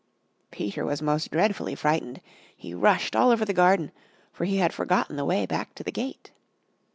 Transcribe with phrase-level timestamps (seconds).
[0.49, 2.21] Peter was most dreadfully frightened;
[2.57, 3.91] he rushed all over the garden,
[4.33, 6.31] for he had forgotten the way back to the gate.